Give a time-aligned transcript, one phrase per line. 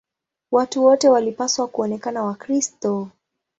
[0.51, 3.09] Watu wote walipaswa kuonekana Wakristo.